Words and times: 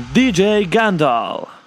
DJ 0.00 0.66
Gandalf. 0.66 1.59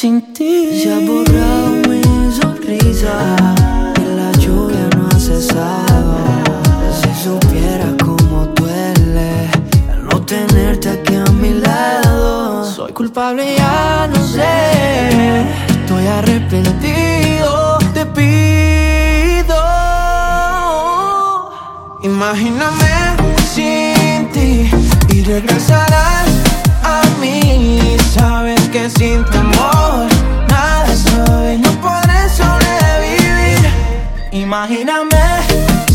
sin 0.00 0.32
ti. 0.32 0.80
Se 0.80 0.92
ha 0.92 0.98
borrado 1.00 1.70
mi 1.88 2.00
sonrisa 2.38 3.14
y 4.00 4.04
la 4.18 4.30
lluvia 4.42 4.84
no 4.96 5.08
ha 5.08 5.18
cesado. 5.18 6.18
Si 6.98 7.10
supiera 7.24 7.88
cómo 8.04 8.46
duele 8.58 9.30
al 9.90 10.04
no 10.04 10.24
tenerte 10.24 10.90
aquí 10.90 11.16
a 11.16 11.24
mi 11.42 11.52
lado. 11.54 12.64
Soy 12.76 12.92
culpable, 12.92 13.56
ya 13.56 14.08
no 14.12 14.20
sé. 14.24 14.54
Estoy 15.68 16.06
arrepentido, 16.18 17.78
te 17.92 18.06
pido. 18.06 19.60
Imagíname 22.04 22.94
sin 23.52 24.30
ti 24.30 24.70
y 25.12 25.24
regresar 25.24 25.87
que 28.78 28.90
sin 28.90 29.24
tu 29.24 29.38
amor 29.38 30.06
nada 30.48 30.94
soy, 30.94 31.58
no 31.58 31.70
podré 31.80 32.20
sobrevivir. 32.40 33.60
Imagíname 34.30 35.24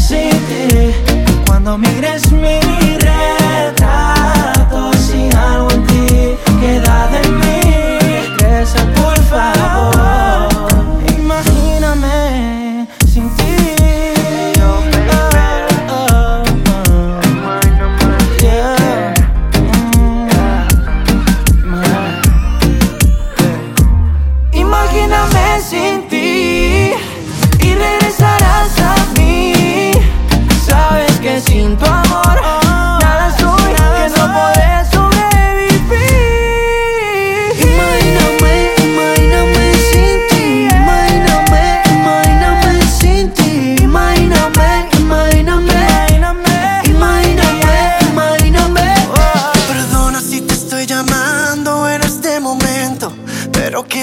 sin 0.08 0.32
ti 0.48 0.94
cuando 1.46 1.78
mires 1.78 2.30
mi 2.32 2.60
retrato, 3.08 4.92
sin 5.06 5.34
algo 5.36 5.72
en 5.72 5.86
ti 5.88 6.38
queda 6.60 7.08
de 7.14 7.22
mí, 7.40 7.62
regresa 8.02 8.80
por 8.98 9.18
favor. 9.32 9.93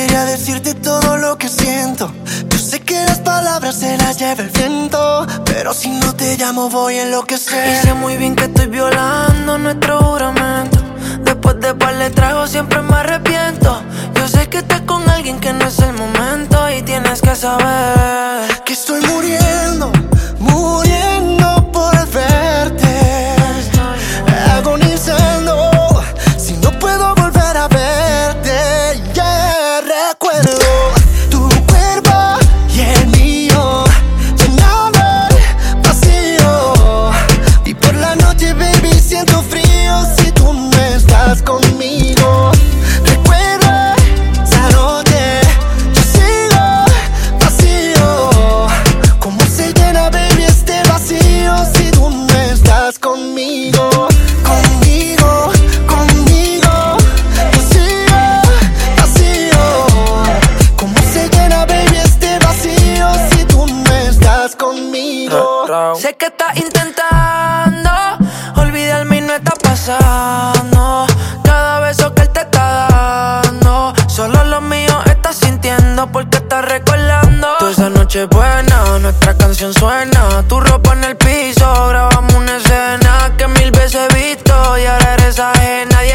Quería 0.01 0.25
decirte 0.25 0.73
todo 0.73 1.19
lo 1.19 1.37
que 1.37 1.47
siento. 1.47 2.11
Yo 2.49 2.59
sé 2.59 2.81
que 2.81 2.95
las 3.05 3.19
palabras 3.19 3.75
se 3.75 3.99
las 3.99 4.19
lleva 4.19 4.45
el 4.45 4.49
viento. 4.49 5.27
Pero 5.45 5.75
si 5.75 5.91
no 5.91 6.17
te 6.17 6.39
llamo, 6.39 6.71
voy 6.71 6.97
en 6.97 7.11
lo 7.11 7.27
que 7.27 7.37
sé. 7.37 7.83
Muy 7.97 8.17
bien 8.17 8.35
que 8.35 8.45
estoy 8.45 8.69
violando 8.69 9.59
nuestro 9.59 9.99
juramento. 9.99 10.79
Después 11.23 11.61
de 11.61 11.75
par 11.75 11.99
de 11.99 12.09
tragos, 12.09 12.49
siempre 12.49 12.81
me 12.81 12.95
arrepiento. 12.95 13.83
Yo 14.15 14.27
sé 14.27 14.49
que 14.49 14.59
estás 14.59 14.81
con 14.83 15.07
alguien 15.07 15.39
que 15.39 15.53
no 15.53 15.67
es 15.67 15.79
el 15.81 15.93
momento. 15.93 16.57
Y 16.71 16.81
tienes 16.81 17.21
que 17.21 17.37
saber 17.37 18.49
que 18.65 18.73
estoy 18.73 19.03
muriendo. 19.03 19.40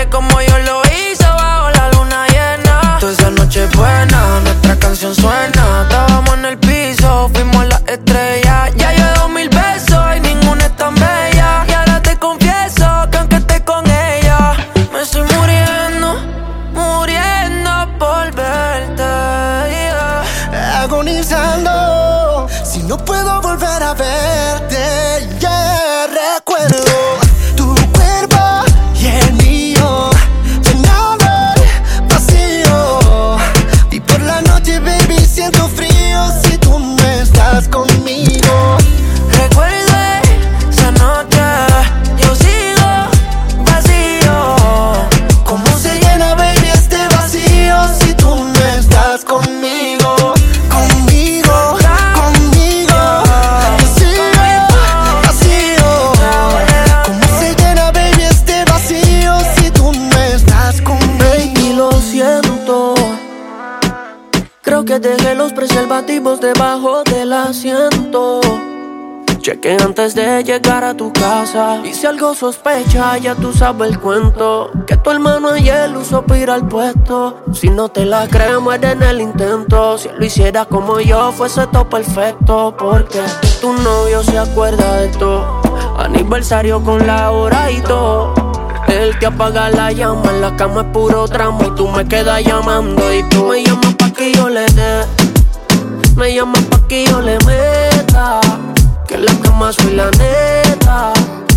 Como 0.10 0.42
yo 0.42 0.55
antes 70.06 70.14
de 70.16 70.44
llegar 70.44 70.84
a 70.84 70.94
tu 70.96 71.12
casa. 71.12 71.82
Y 71.84 71.94
si 71.94 72.06
algo 72.06 72.36
sospecha, 72.36 73.18
ya 73.18 73.34
tú 73.34 73.52
sabes 73.52 73.90
el 73.90 74.00
cuento. 74.00 74.70
Que 74.86 74.98
tu 74.98 75.10
hermano 75.10 75.50
ayer 75.50 75.96
usó 75.98 76.22
para 76.22 76.40
ir 76.40 76.50
al 76.52 76.68
puesto. 76.68 77.42
Si 77.54 77.70
no 77.70 77.90
te 77.90 78.06
la 78.06 78.28
crees, 78.28 78.60
muere 78.60 78.92
en 78.92 79.02
el 79.02 79.20
intento. 79.22 79.98
Si 79.98 80.10
lo 80.10 80.24
hiciera 80.24 80.66
como 80.66 81.00
yo, 81.00 81.32
fuese 81.32 81.66
todo 81.68 81.90
perfecto. 81.90 82.76
Porque 82.78 83.20
tu 83.62 83.74
novio 83.74 84.22
se 84.22 84.38
acuerda 84.38 84.98
de 84.98 85.08
todo. 85.10 85.62
Aniversario 85.98 86.84
con 86.84 87.08
la 87.08 87.32
hora 87.32 87.72
y 87.72 87.82
todo. 87.82 88.36
Él 88.88 89.18
te 89.20 89.26
apaga 89.26 89.72
la 89.72 89.92
llama, 89.92 90.30
en 90.30 90.42
la 90.42 90.56
cama 90.56 90.82
es 90.82 90.88
puro 90.94 91.28
tramo 91.28 91.64
y 91.64 91.72
tú 91.72 91.88
me 91.88 92.08
quedas 92.08 92.44
llamando 92.44 93.02
y 93.12 93.24
tú 93.30 93.46
me 93.46 93.64
llamas 93.64 93.96
pa' 93.96 94.12
que 94.12 94.32
yo 94.32 94.48
le 94.48 94.66
dé, 94.68 95.02
me 96.16 96.34
llamas 96.36 96.62
pa' 96.66 96.88
que 96.88 97.06
yo 97.06 97.20
le 97.20 97.38
meta, 97.40 98.40
que 99.16 99.22
en 99.22 99.26
la 99.26 99.42
cama 99.42 99.72
soy 99.72 99.96
la 99.96 100.12
neta, 100.12 101.14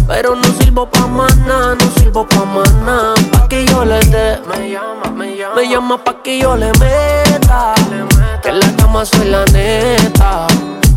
pero 0.06 0.37
no 0.37 0.44
sirvo 0.60 0.88
pa' 0.88 1.06
nada, 1.08 1.75
no 1.75 1.90
sirvo 1.99 2.26
pa' 2.26 2.44
nada, 2.84 3.14
pa' 3.32 3.49
que 3.49 3.66
yo 3.66 3.84
le 3.84 4.00
dé, 4.00 4.38
me 4.49 4.70
llama, 4.70 5.10
me 5.10 5.37
llama, 5.37 5.55
me 5.56 5.69
llama 5.69 6.05
pa' 6.05 6.22
que 6.22 6.38
yo 6.38 6.56
le 6.56 6.70
meta, 6.78 7.75
que 8.43 8.49
en 8.49 8.60
la 8.60 8.76
cama 8.76 9.05
soy 9.05 9.28
la 9.28 9.44
neta. 9.46 10.46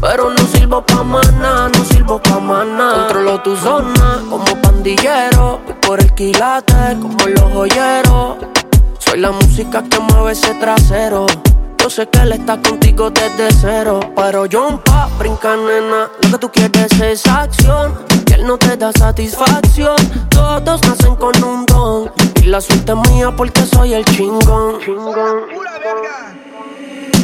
Pero 0.01 0.31
no 0.31 0.43
sirvo 0.51 0.83
pa' 0.83 1.03
nada, 1.03 1.69
no 1.69 1.85
sirvo 1.85 2.21
pa' 2.21 2.39
nada. 2.39 3.05
Controlo 3.05 3.41
tu 3.41 3.55
zona 3.55 4.19
como 4.29 4.55
pandillero. 4.61 5.61
Voy 5.63 5.75
por 5.79 5.99
el 5.99 6.11
quilate 6.13 6.97
como 6.99 7.27
los 7.27 7.53
joyeros. 7.53 8.37
Soy 8.97 9.19
la 9.19 9.31
música 9.31 9.83
que 9.83 9.99
mueve 9.99 10.31
ese 10.31 10.55
trasero. 10.55 11.27
Yo 11.81 11.89
sé 11.89 12.07
que 12.07 12.19
él 12.19 12.31
está 12.33 12.61
contigo 12.61 13.09
desde 13.09 13.51
cero. 13.59 13.99
Pero 14.15 14.45
yo 14.45 14.79
pa' 14.85 15.09
brincar, 15.17 15.57
nena. 15.57 16.11
Lo 16.21 16.29
que 16.29 16.37
tú 16.37 16.51
quieres 16.51 16.91
es 17.01 17.25
acción. 17.25 18.05
Que 18.23 18.35
él 18.35 18.45
no 18.45 18.57
te 18.57 18.77
da 18.77 18.91
satisfacción. 18.91 19.95
Todos 20.29 20.79
nacen 20.83 21.15
con 21.15 21.43
un 21.43 21.65
don. 21.65 22.11
Y 22.35 22.45
la 22.45 22.61
suerte 22.61 22.91
es 22.91 23.11
mía 23.11 23.31
porque 23.35 23.65
soy 23.65 23.95
el 23.95 24.05
chingón. 24.05 24.77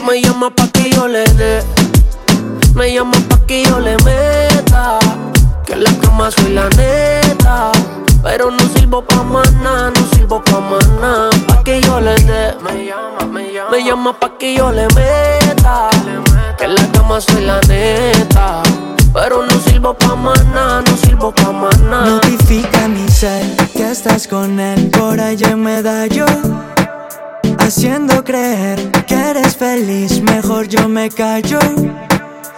Me 0.08 0.22
llama 0.22 0.50
pa' 0.50 0.68
que 0.70 0.90
yo 0.90 1.08
le 1.08 1.24
dé. 1.36 1.62
Me 2.74 2.92
llama 2.92 3.18
pa' 3.30 3.46
que 3.46 3.64
yo 3.64 3.80
le 3.80 3.96
meta. 3.98 4.98
Que 5.66 5.74
en 5.74 5.84
la 5.84 5.92
cama 6.00 6.32
soy 6.32 6.54
la 6.54 6.68
neta. 6.70 7.72
Pero 8.30 8.52
no 8.52 8.60
sirvo 8.76 9.02
pa' 9.02 9.24
nada, 9.64 9.90
no 9.90 10.02
sirvo 10.14 10.44
pa' 10.44 10.60
nada. 11.00 11.30
Pa' 11.48 11.64
que 11.64 11.80
yo 11.80 12.02
le 12.02 12.14
dé. 12.16 12.56
Me 12.62 12.86
llama, 12.86 13.26
me 13.32 13.54
llama. 13.54 13.72
Me 13.72 13.84
llama 13.86 14.20
pa' 14.20 14.38
que 14.38 14.54
yo 14.54 14.70
le 14.70 14.86
meta. 14.96 15.90
Que 16.58 16.66
en 16.66 16.76
la 16.76 16.92
cama 16.92 17.22
soy 17.22 17.46
la 17.46 17.62
neta. 17.62 18.64
Pero 19.14 19.46
no 19.46 19.60
sirvo 19.62 19.94
pa' 19.94 20.18
nada, 20.54 20.82
no 20.82 20.98
sirvo 20.98 21.32
pa' 21.32 21.54
nada. 21.90 22.06
Notifica 22.06 22.90
mi 22.90 23.08
cel 23.08 23.56
que 23.74 23.92
estás 23.92 24.28
con 24.28 24.60
él 24.60 24.90
por 24.90 25.22
allá 25.22 25.52
en 25.52 25.64
medallo 25.64 26.26
Haciendo 27.60 28.24
creer 28.26 28.92
que 29.08 29.16
eres 29.16 29.56
feliz, 29.56 30.22
mejor 30.22 30.68
yo 30.68 30.88
me 30.90 31.10
callo 31.10 31.60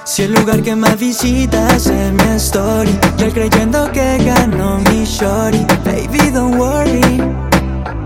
Si 0.10 0.24
el 0.24 0.34
lugar 0.34 0.64
que 0.64 0.76
más 0.76 0.98
visitas 0.98 1.86
es 1.86 2.12
mi 2.14 2.36
story 2.38 2.90
Y 3.20 3.32
creyendo 3.32 3.92
que 3.92 4.18
ganó 4.18 4.80
mi 4.80 5.06
shorty. 5.06 5.64
Baby 5.86 6.32
don't 6.32 6.56
worry 6.56 7.22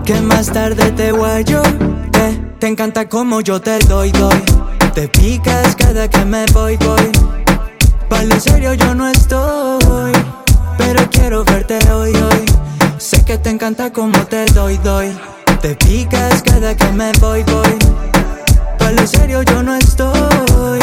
Que 0.04 0.20
más 0.20 0.48
tarde 0.52 0.92
te 0.92 1.12
guayo 1.12 1.62
Te, 2.12 2.38
te 2.58 2.66
encanta 2.66 3.08
como 3.08 3.40
yo 3.40 3.58
te 3.58 3.78
doy, 3.78 4.12
doy. 4.12 4.36
Te 4.94 5.08
picas 5.08 5.74
cada 5.76 6.06
que 6.06 6.26
me 6.26 6.44
voy, 6.52 6.76
voy. 6.76 7.10
Vale, 8.10 8.38
serio 8.38 8.74
yo 8.74 8.94
no 8.94 9.08
estoy 9.08 10.12
Pero 10.76 11.08
quiero 11.10 11.42
verte 11.42 11.78
hoy, 11.90 12.12
hoy. 12.12 12.44
Sé 12.98 13.24
que 13.24 13.38
te 13.38 13.48
encanta 13.48 13.90
como 13.90 14.18
te 14.26 14.44
doy, 14.52 14.76
doy. 14.76 15.10
Te 15.62 15.74
picas 15.74 16.42
cada 16.42 16.76
que 16.76 16.92
me 16.92 17.12
voy, 17.12 17.42
voy. 17.44 17.78
Vale, 18.78 19.06
serio 19.06 19.42
yo 19.42 19.62
no 19.62 19.74
estoy 19.74 20.80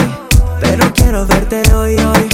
Pero 0.62 0.94
quiero 0.94 1.26
verte 1.26 1.62
hoy, 1.74 1.96
hoy. 1.96 2.30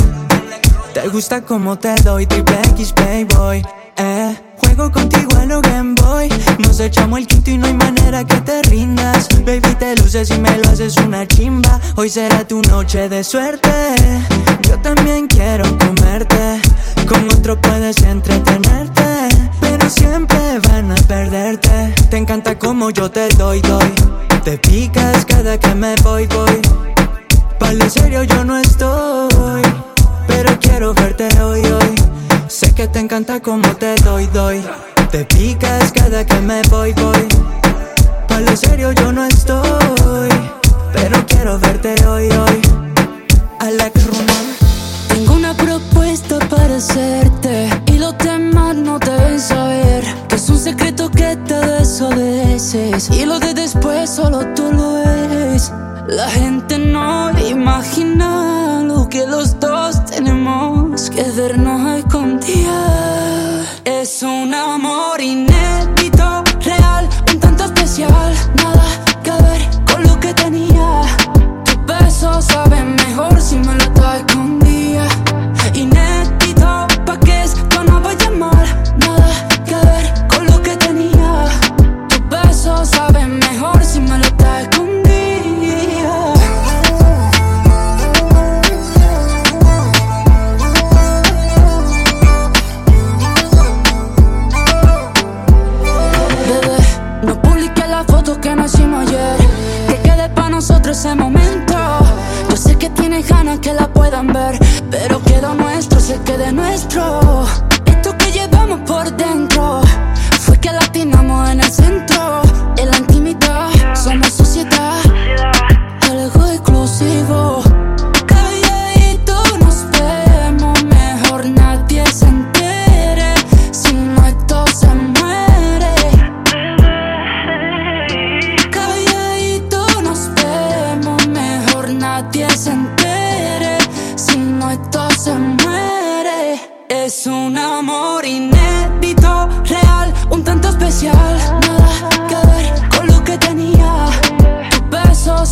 Te 0.93 1.07
gusta 1.09 1.41
como 1.41 1.77
te 1.77 1.95
doy 2.03 2.25
triple 2.25 2.59
X, 2.71 2.91
playboy 2.91 3.63
Eh, 3.95 4.35
juego 4.57 4.91
contigo 4.91 5.31
en 5.41 5.49
lo 5.49 5.61
Game 5.61 5.95
Boy. 5.95 6.29
Nos 6.59 6.79
echamos 6.79 7.19
el 7.19 7.27
quinto 7.27 7.49
y 7.51 7.57
no 7.57 7.67
hay 7.67 7.73
manera 7.73 8.23
que 8.23 8.39
te 8.41 8.61
rindas. 8.63 9.27
Baby, 9.45 9.73
te 9.79 9.95
luces 9.95 10.29
y 10.29 10.37
me 10.39 10.57
lo 10.57 10.69
haces 10.69 10.97
una 10.97 11.25
chimba. 11.25 11.79
Hoy 11.95 12.09
será 12.09 12.45
tu 12.45 12.61
noche 12.61 13.09
de 13.09 13.23
suerte. 13.23 13.71
Yo 14.67 14.77
también 14.79 15.27
quiero 15.27 15.65
comerte. 15.77 16.61
Con 17.07 17.25
otro 17.31 17.59
puedes 17.59 18.01
entretenerte. 18.03 19.29
Pero 19.61 19.89
siempre 19.89 20.59
van 20.67 20.91
a 20.91 20.95
perderte. 20.95 21.95
Te 22.09 22.17
encanta 22.17 22.59
como 22.59 22.91
yo 22.91 23.09
te 23.09 23.29
doy, 23.29 23.61
doy. 23.61 23.93
Te 24.43 24.57
picas 24.57 25.25
cada 25.25 25.57
que 25.57 25.73
me 25.73 25.95
voy, 26.03 26.27
voy 26.27 26.96
Vale, 27.59 27.89
serio 27.89 28.23
yo 28.23 28.43
no 28.43 28.57
estoy 28.57 29.61
Pero 30.27 30.57
quiero 30.59 30.93
verte 30.93 31.27
hoy, 31.41 31.61
hoy. 31.65 31.95
Sé 32.47 32.73
que 32.73 32.87
te 32.87 32.99
encanta 32.99 33.39
como 33.39 33.67
te 33.75 33.95
doy, 33.95 34.27
doy. 34.27 34.61
Te 35.11 35.25
picas 35.25 35.91
cada 35.91 36.25
que 36.25 36.39
me 36.41 36.61
voy, 36.69 36.93
voy. 36.93 37.27
Vale, 38.29 38.55
serio 38.55 38.91
yo 38.91 39.11
no 39.11 39.25
estoy 39.25 40.29
Pero 40.93 41.25
quiero 41.27 41.59
verte 41.59 41.95
hoy, 42.05 42.29
hoy. 42.29 42.61
Alex 43.59 44.05
Roman 44.07 44.46
Tengo 45.17 45.33
una 45.33 45.55
propuesta 45.55 46.37
para 46.47 46.75
hacerte 46.75 47.67
y 47.87 47.97
los 47.97 48.15
demás 48.19 48.75
no 48.75 48.99
deben 48.99 49.39
saber 49.39 50.03
que 50.27 50.35
es 50.35 50.47
un 50.47 50.59
secreto 50.59 51.09
que 51.09 51.35
te 51.37 51.55
desobedeces 51.55 53.09
y 53.09 53.25
lo 53.25 53.39
de 53.39 53.55
después 53.55 54.11
solo 54.11 54.45
tú 54.53 54.71
lo 54.71 54.95
eres. 54.99 55.73
La 56.07 56.29
gente 56.29 56.77
no 56.77 57.31
imagina 57.39 58.46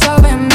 loving 0.05 0.47
me. 0.49 0.54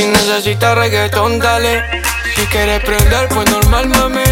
Si 0.00 0.06
necesitas 0.06 0.74
reggaetón 0.76 1.38
dale. 1.38 1.82
Si 2.34 2.40
quieres 2.46 2.82
prender 2.84 3.28
pues 3.28 3.50
normal 3.50 3.86
mami. 3.86 4.24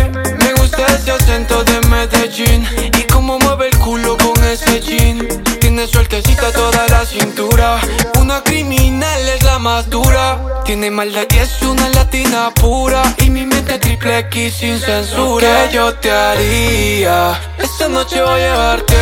Me 0.43 0.55
gusta 0.55 0.87
ese 0.87 1.11
acento 1.11 1.63
de 1.63 1.79
Medellín. 1.89 2.67
Y 2.99 3.03
cómo 3.03 3.39
mueve 3.39 3.69
el 3.69 3.77
culo 3.77 4.17
con 4.17 4.43
ese 4.45 4.81
jean. 4.81 5.29
Tiene 5.61 5.87
sueltecita 5.87 6.51
toda 6.53 6.87
la 6.89 7.05
cintura. 7.05 7.79
Una 8.19 8.43
criminal 8.43 9.29
es 9.29 9.43
la 9.43 9.59
más 9.59 9.91
dura. 9.91 10.63
Tiene 10.65 10.91
maldad 10.91 11.27
y 11.35 11.37
es 11.37 11.61
una 11.61 11.91
latina 11.91 12.51
pura. 12.55 13.03
Y 13.19 13.29
mi 13.29 13.45
mente 13.45 13.79
triple 13.79 14.21
X 14.21 14.55
sin 14.55 14.81
censura. 14.81 15.67
Que 15.67 15.75
yo 15.75 15.93
te 15.97 16.11
haría 16.11 17.39
Esta 17.59 17.89
noche 17.89 18.23
voy 18.23 18.31
a 18.31 18.39
llevarte 18.39 18.97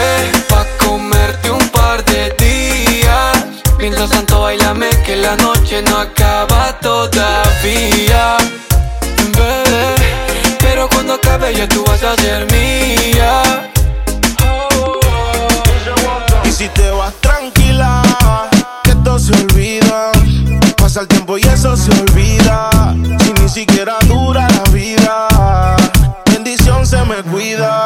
Pa' 0.49 0.67
comerte 0.85 1.46
Mientras 3.88 4.11
tanto 4.11 4.40
bailame 4.40 4.90
que 5.05 5.14
la 5.14 5.37
noche 5.37 5.81
no 5.81 5.99
acaba 5.99 6.76
todavía. 6.81 8.37
Pero 10.59 10.88
cuando 10.88 11.14
acabe 11.14 11.55
ya 11.55 11.69
tú 11.69 11.85
vas 11.87 12.02
a 12.02 12.16
ser 12.16 12.50
mía. 12.50 13.71
Y 16.45 16.50
si 16.50 16.69
te 16.71 16.90
vas 16.90 17.14
tranquila, 17.21 18.02
que 18.83 18.90
esto 18.90 19.21
se 19.21 19.33
olvida. 19.35 20.11
Pasa 20.76 21.02
el 21.02 21.07
tiempo 21.07 21.38
y 21.38 21.43
eso 21.43 21.76
se 21.76 21.93
olvida. 21.93 22.71
Si 23.21 23.33
ni 23.40 23.49
siquiera 23.49 23.99
dura 24.09 24.49
la 24.49 24.71
vida 24.73 25.76
Bendición 26.25 26.85
se 26.85 27.05
me 27.05 27.23
cuida 27.23 27.86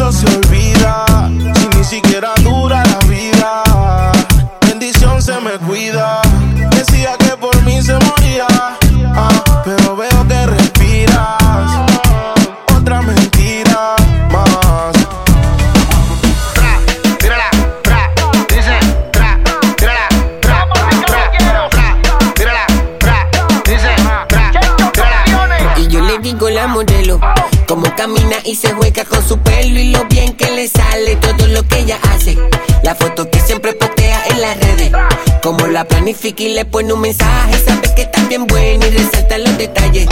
el 0.00 0.14
tiempo 0.14 0.47
y 28.48 28.54
se 28.54 28.72
juega 28.72 29.04
con 29.04 29.26
su 29.26 29.38
pelo 29.38 29.78
Y 29.78 29.90
lo 29.90 30.04
bien 30.06 30.32
que 30.34 30.50
le 30.50 30.68
sale 30.68 31.16
todo 31.16 31.46
lo 31.48 31.62
que 31.68 31.80
ella 31.80 31.98
hace 32.10 32.36
La 32.82 32.94
foto 32.94 33.28
que 33.30 33.40
siempre 33.40 33.74
postea 33.74 34.22
en 34.30 34.40
las 34.40 34.56
redes. 34.58 34.92
Como 35.42 35.66
la 35.66 35.84
planifica 35.84 36.42
y 36.42 36.54
le 36.54 36.64
pone 36.64 36.92
un 36.92 37.00
mensaje. 37.00 37.62
Sabe 37.64 37.94
que 37.94 38.02
está 38.02 38.22
bien 38.24 38.46
buena 38.46 38.86
y 38.86 38.90
resalta 38.90 39.38
los 39.38 39.58
detalles. 39.58 40.06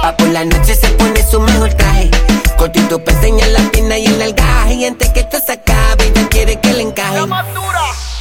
Pa' 0.00 0.16
por 0.16 0.28
la 0.28 0.44
noche 0.44 0.74
se 0.74 0.88
pone 0.88 1.22
su 1.28 1.40
mejor 1.40 1.72
traje. 1.74 2.10
Cortito 2.56 3.02
pa' 3.02 3.12
enseñar 3.12 3.48
la 3.48 3.60
pierna 3.70 3.98
y 3.98 4.06
el 4.06 4.22
algaje. 4.22 4.74
Y 4.74 4.84
antes 4.84 5.10
que 5.10 5.20
esto 5.20 5.38
se 5.44 5.52
acabe, 5.52 6.06
ella 6.06 6.28
quiere 6.28 6.60
que 6.60 6.72
le 6.72 6.82
encaje. 6.82 7.18
Dos, 7.18 7.28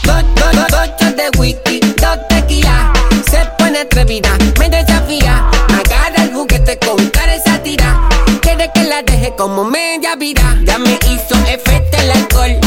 dos, 0.04 0.26
dos, 0.70 0.90
dos 1.00 1.16
de 1.16 1.40
whisky, 1.40 1.80
dos 1.80 2.18
tequila. 2.30 2.94
Se 3.30 3.40
pone 3.58 3.80
atrevida, 3.80 4.38
como 9.42 9.64
media 9.64 10.16
vida. 10.16 10.56
Ya 10.66 10.78
me 10.78 11.00
hizo 11.10 11.36
efecto 11.48 11.98
el 11.98 12.12
alcohol. 12.12 12.60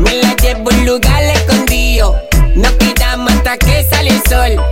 Me 0.00 0.16
la 0.16 0.36
llevo 0.36 0.70
a 0.70 0.74
un 0.74 0.84
lugar 0.84 1.22
escondido. 1.22 2.14
Nos 2.54 2.72
quedamos 2.72 3.32
hasta 3.32 3.56
que 3.56 3.86
sale 3.90 4.10
el 4.10 4.22
sol. 4.28 4.62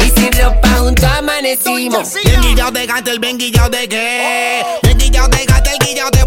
Y 0.00 0.10
sin 0.10 0.32
ropa 0.32 0.68
juntos 0.76 1.04
amanecimos. 1.04 2.14
Bien 2.24 2.40
guillado 2.40 2.72
de 2.72 2.86
gatel, 2.86 3.20
bien 3.20 3.38
guillado 3.38 3.70
de 3.70 3.88
qué. 3.88 4.64
Bien 4.82 4.98
guillado 4.98 5.28
de 5.28 5.44
gatel, 5.44 5.78
guillado 5.86 6.10
de 6.10 6.17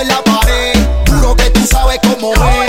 en 0.00 0.08
la 0.08 0.22
pared, 0.22 0.74
juro 1.08 1.34
que 1.36 1.50
tú 1.50 1.66
sabes 1.66 1.98
cómo 2.02 2.34
es. 2.34 2.65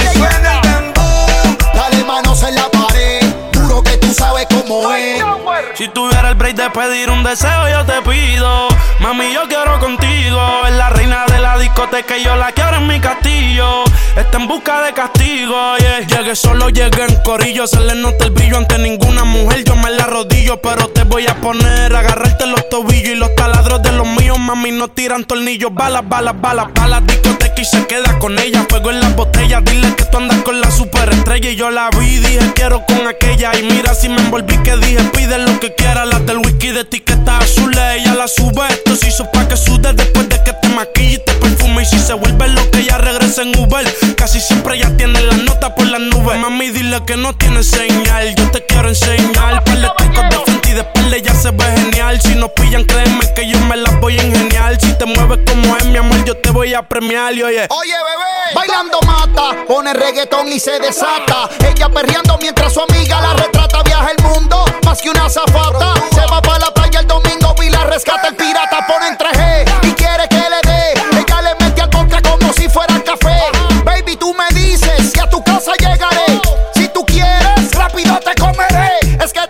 Si 5.88 5.94
tuviera 5.94 6.28
el 6.28 6.36
break 6.36 6.58
de 6.58 6.70
pedir 6.70 7.10
un 7.10 7.24
deseo, 7.24 7.70
yo 7.70 7.86
te 7.86 8.02
pido. 8.02 8.68
Mami, 9.00 9.32
yo 9.34 9.44
quiero 9.48 9.80
contigo. 9.80 10.66
Es 10.68 10.74
la 10.74 10.90
reina 10.90 11.26
de 11.28 11.40
la 11.40 11.58
discoteca 11.58 12.18
y 12.18 12.26
yo 12.26 12.36
la 12.36 12.52
quiero 12.52 12.76
en 12.76 12.88
mi 12.88 13.00
castillo. 13.00 13.86
Está 14.18 14.38
en 14.38 14.50
busca 14.50 14.82
de 14.82 14.94
castigo, 14.94 15.78
yeah. 15.78 16.00
Llegué 16.00 16.36
solo, 16.36 16.68
llegué 16.70 17.06
en 17.06 17.16
corillo. 17.24 17.68
Se 17.68 17.80
le 17.80 17.96
nota 17.96 18.26
el 18.26 18.32
brillo 18.32 18.58
ante 18.58 18.78
ninguna 18.80 19.24
mujer. 19.24 19.64
Yo 19.64 19.78
me 19.78 19.90
la 19.92 20.08
rodillo, 20.08 20.60
pero 20.62 20.90
te 20.90 21.04
voy 21.04 21.26
a 21.26 21.36
poner. 21.36 21.96
Agarrarte 21.96 22.48
los 22.48 22.68
tobillos 22.68 23.12
y 23.12 23.16
los 23.16 23.34
taladros 23.36 23.82
de 23.82 23.94
los 23.94 24.08
míos. 24.08 24.38
Mami, 24.38 24.72
no 24.72 24.90
tiran 24.90 25.24
tornillos. 25.24 25.74
Balas, 25.74 26.04
balas, 26.10 26.36
balas, 26.42 26.68
balas. 26.74 27.08
Discoteca 27.08 27.62
y 27.62 27.66
se 27.66 27.88
queda 27.88 28.20
con 28.20 28.38
ella. 28.40 28.66
Fuego 28.68 28.90
en 28.90 29.00
las 29.00 29.16
botellas. 29.16 29.64
Dile 29.64 29.96
que 29.96 30.04
tú 30.04 30.18
andas 30.18 30.42
con 30.42 30.60
la 30.60 30.70
superestrella. 30.70 31.50
Y 31.50 31.56
yo 31.56 31.70
la 31.70 31.90
vi, 31.92 32.18
dije 32.18 32.52
quiero 32.56 32.84
con 32.86 33.08
aquella. 33.08 33.56
Y 33.58 33.64
mira 33.88 33.94
si 33.94 34.10
me 34.10 34.22
envolví 34.22 34.58
que 34.64 34.76
dije 34.78 35.04
pide 35.14 35.38
lo 35.38 35.60
que 35.60 35.74
quiera. 35.74 36.06
Las 36.06 36.26
del 36.26 36.38
whisky 36.38 36.72
de 36.72 36.82
etiqueta 36.82 37.40
azul. 37.40 37.74
Ella 37.78 38.16
la 38.16 38.28
sube. 38.28 38.68
Esto 38.70 38.96
se 38.96 39.08
hizo 39.10 39.30
pa' 39.32 39.48
que 39.48 39.56
sude 39.56 39.94
después 39.94 40.28
de 40.30 40.44
que 40.44 40.54
te 40.54 40.70
maquille 40.70 41.16
y 41.16 41.18
te 41.20 41.34
perfume. 41.34 41.84
Y 41.84 41.86
si 41.86 42.00
se 42.00 42.14
vuelve 42.14 42.50
lo 42.50 42.72
que 42.72 42.80
ella 42.80 42.98
regresa 42.98 43.44
en 43.44 43.58
Uber. 43.58 43.86
Casi 44.28 44.42
siempre 44.42 44.76
ella 44.76 44.92
tiene 44.98 45.22
la 45.22 45.38
nota 45.38 45.74
por 45.74 45.88
las 45.88 46.02
nubes. 46.02 46.38
Mami, 46.38 46.70
dile 46.72 47.02
que 47.06 47.16
no 47.16 47.34
tiene 47.34 47.64
señal. 47.64 48.36
Yo 48.36 48.52
te 48.52 48.66
quiero 48.66 48.90
enseñar. 48.90 49.64
De 49.64 49.90
trucos 49.96 50.30
de 50.30 50.40
frente 50.44 50.70
y 50.70 50.74
de 50.74 50.82
espalda 50.82 51.18
ya 51.18 51.34
se 51.34 51.52
ve 51.52 51.64
genial. 51.64 52.20
Si 52.20 52.36
nos 52.36 52.50
pillan, 52.50 52.84
créeme 52.84 53.34
que 53.34 53.48
yo 53.48 53.58
me 53.62 53.78
las 53.78 53.98
voy 54.02 54.20
a 54.20 54.24
ingeniar. 54.26 54.78
Si 54.82 54.92
te 54.98 55.06
mueves 55.06 55.40
como 55.50 55.78
es, 55.78 55.86
mi 55.86 55.96
amor, 55.96 56.26
yo 56.26 56.36
te 56.36 56.52
voy 56.52 56.74
a 56.74 56.82
premiar. 56.82 57.36
Y 57.36 57.44
oye, 57.44 57.68
Oye, 57.70 57.94
bebé, 57.94 58.54
bailando 58.54 59.00
mata, 59.04 59.64
pone 59.66 59.94
reggaetón 59.94 60.52
y 60.52 60.60
se 60.60 60.78
desata. 60.78 61.48
Ella 61.66 61.88
perreando 61.88 62.38
mientras 62.42 62.74
su 62.74 62.82
amiga 62.82 63.22
la 63.22 63.34
retrata. 63.34 63.82
Viaja 63.84 64.12
el 64.12 64.24
mundo, 64.26 64.66
más 64.84 65.02
que 65.02 65.10
una 65.10 65.30
zafata. 65.30 65.94
Se 66.14 66.26
va 66.30 66.42
para 66.42 66.60
la 66.60 66.74
playa 66.74 67.00
el 67.00 67.08
domingo 67.08 67.56
y 67.64 67.70
la 67.70 67.86
rescata 67.86 68.28
el 68.28 68.36
pirata. 68.36 68.86
Pone 68.88 69.08
en 69.08 69.18
3G 69.18 69.88
y 69.88 69.92
quiere 69.94 70.28
que 70.28 70.36
le 70.50 70.57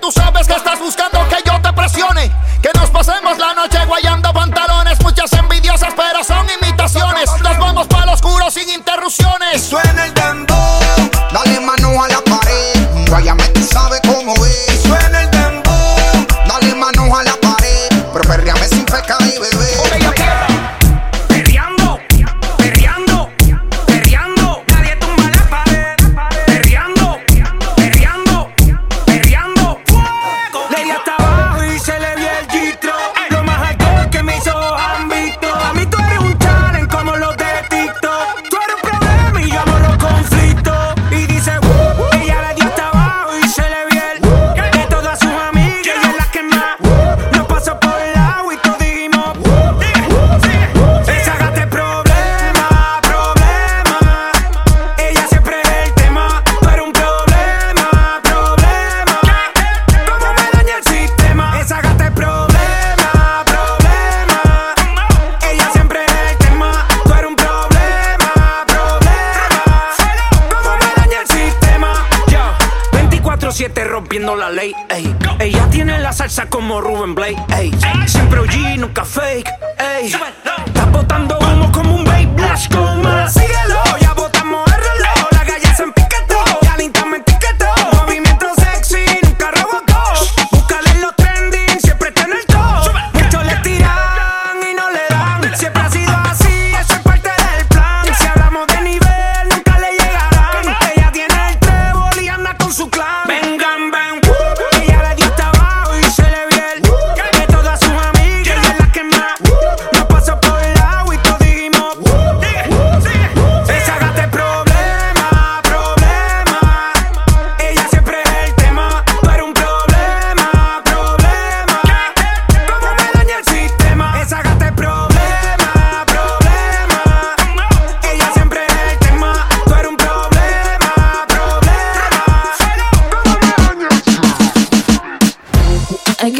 Es 0.07 0.13
que 0.13 0.21
tú 0.21 0.21
sabes 0.21 0.47
que 0.47 0.66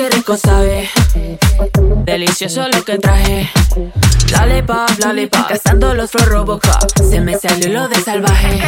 qué 0.10 0.16
rico 0.16 0.38
sabe. 0.38 0.90
Delicioso 2.06 2.68
lo 2.74 2.84
que 2.84 2.98
traje. 2.98 3.50
Dale 4.32 4.64
pa, 4.64 4.86
dale 5.00 5.28
pa, 5.28 5.48
cazando 5.48 5.94
los 5.94 6.12
flor 6.12 6.28
Robocop. 6.28 7.00
Se 7.10 7.20
me 7.20 7.38
salió 7.38 7.70
lo 7.70 7.88
de 7.88 7.96
salvaje. 8.02 8.62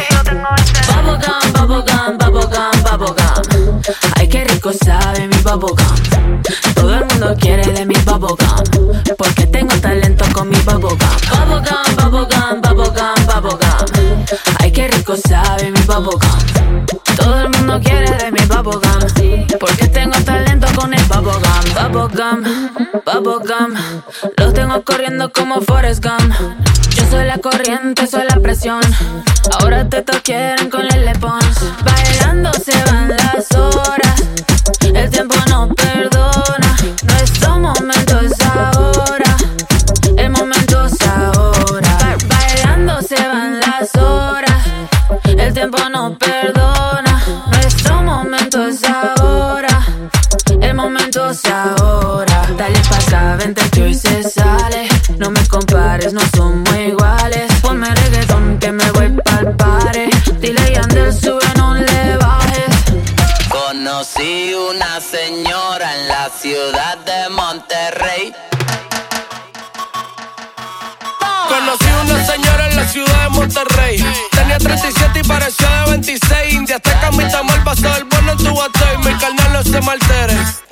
Bubblegum, 0.88 1.52
bubblegum, 1.52 2.18
bubblegum, 2.18 2.82
bubblegum. 2.82 3.82
Ay, 4.16 4.28
qué 4.28 4.44
rico 4.44 4.70
sabe 4.72 5.28
mi 5.28 5.36
bubblegum. 5.36 6.42
Todo 6.74 6.94
el 6.94 7.04
mundo 7.06 7.34
quiere 7.38 7.70
de 7.72 7.86
mi 7.86 7.94
bubblegum. 7.94 9.02
Porque 9.16 9.46
tengo 9.46 9.74
talento 9.76 10.24
con 10.32 10.48
mi 10.48 10.58
bubblegum. 10.58 10.98
Bubblegum, 11.30 11.96
bubblegum, 11.96 12.60
bubblegum, 12.62 13.26
bubblegum. 13.26 14.24
Ay, 14.58 14.72
qué 14.72 14.88
rico 14.88 15.16
sabe 15.16 15.70
mi 15.70 15.80
bubblegum. 15.82 16.86
Todo 17.16 17.40
el 17.40 17.50
mundo 17.50 17.80
quiere 17.82 18.10
de 18.16 18.30
mi 18.30 18.40
bubblegum 18.46 19.19
bubblegum, 21.92 22.42
bubblegum. 23.04 23.74
Los 24.36 24.54
tengo 24.54 24.82
corriendo 24.82 25.32
como 25.32 25.60
Forrest 25.60 26.04
Gump. 26.04 26.32
Yo 26.90 27.04
soy 27.10 27.26
la 27.26 27.38
corriente, 27.38 28.06
soy 28.06 28.22
la 28.28 28.36
presión. 28.40 28.80
Ahora 29.58 29.88
te 29.88 30.02
toquen 30.02 30.70
con 30.70 30.82
el 30.92 31.04
lepón. 31.04 31.40
Bailando 31.84 32.52
se 32.52 32.72
van 32.84 33.19
No 55.20 55.30
me 55.30 55.46
compares, 55.48 56.14
no 56.14 56.20
somos 56.34 56.69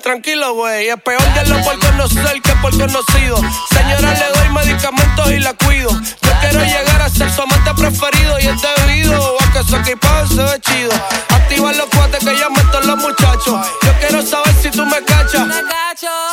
tranquilo, 0.09 0.55
güey. 0.55 0.89
Es 0.89 0.97
peor 1.03 1.23
de 1.35 1.45
lo 1.51 1.63
por 1.63 1.79
conocer 1.81 2.41
que 2.41 2.53
por 2.63 2.71
conocido. 2.71 3.37
Señora, 3.71 4.15
le 4.15 4.41
doy 4.41 4.49
medicamentos 4.55 5.31
y 5.31 5.39
la 5.39 5.53
cuido. 5.53 5.91
Yo 5.91 6.31
quiero 6.41 6.65
llegar 6.65 7.03
a 7.03 7.11
ser 7.11 7.31
su 7.31 7.43
amante 7.43 7.75
preferido 7.75 8.39
y 8.41 8.47
es 8.47 8.57
debido 8.63 9.37
a 9.39 9.53
que 9.53 9.63
su 9.65 9.77
equipado 9.77 10.27
se 10.27 10.43
ve 10.43 10.61
chido. 10.63 10.93
Activa 11.29 11.75
los 11.75 11.89
cuates 11.89 12.21
que 12.21 12.39
ya 12.39 12.49
meto 12.49 12.81
los 12.87 12.97
muchachos. 12.97 13.67
Yo 13.83 13.93
quiero 14.01 14.23
saber 14.23 14.55
si 14.63 14.71
tú 14.71 14.87
me 14.87 15.03
cachas. 15.05 15.47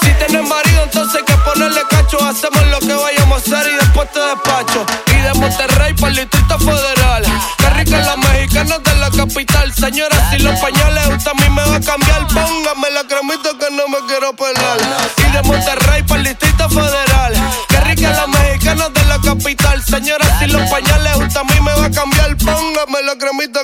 Si 0.04 0.12
tienes 0.26 0.48
marido, 0.48 0.84
entonces 0.84 1.16
hay 1.20 1.26
que 1.26 1.38
ponerle 1.44 1.82
cacho. 1.90 2.18
Hacemos 2.24 2.66
lo 2.68 2.80
que 2.80 2.94
vayamos 2.94 3.34
a 3.34 3.58
hacer 3.58 3.74
y 3.74 3.76
después 3.76 4.10
te 4.14 4.20
despacho. 4.22 4.86
Y 5.08 5.22
de 5.22 5.34
Monterrey 5.34 5.94
para 5.96 6.14
el 6.14 6.16
Distrito 6.16 6.60
Federal. 6.60 7.24
Qué 7.58 7.70
rica 7.72 7.98
la 7.98 8.16
mexicana 8.16 8.80
de 8.80 8.96
la 8.96 9.12
capital. 9.12 9.74
Señora, 9.74 10.30
si 10.32 10.40
los 10.40 10.58
pañales 10.60 11.08
usted 11.08 11.32
a 11.32 11.34
mí 11.34 11.50
me 11.50 11.62
va 11.62 11.76
a 11.76 11.82
cambiar, 11.82 12.26
póngame 12.28 12.90
la 12.92 13.04
cremita 13.04 13.55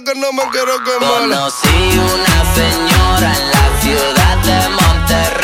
que 0.03 0.15
no 0.15 0.31
me 0.33 0.43
quiero 0.51 0.83
quemar. 0.83 1.21
Conocí 1.21 1.99
una 1.99 2.55
señora 2.55 3.33
en 3.37 3.51
la 3.51 3.81
ciudad 3.81 4.37
de 4.37 4.69
Monterrey 4.69 5.40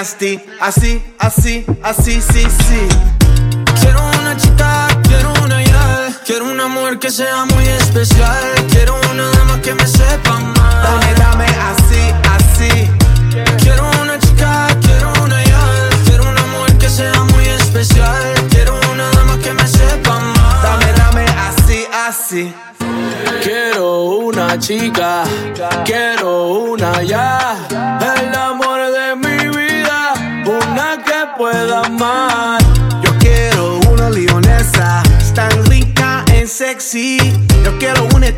Así, 0.00 0.40
así, 0.58 1.02
así, 1.18 2.22
sí, 2.22 2.22
sí. 2.22 2.88
Quiero 3.82 4.00
una 4.18 4.34
chica, 4.34 4.88
quiero 5.02 5.30
una 5.44 5.62
ya. 5.62 6.10
Quiero 6.24 6.46
una 6.46 6.68
mujer 6.68 6.98
que 6.98 7.10
sea 7.10 7.44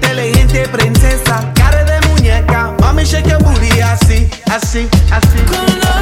inteligente 0.02 0.68
princesa, 0.68 1.52
cara 1.54 1.84
de 1.84 2.00
muñeca, 2.08 2.74
mami 2.80 3.04
shake 3.04 3.28
your 3.28 3.42
booty 3.42 3.80
así, 3.80 4.28
así, 4.50 4.88
así. 5.10 6.01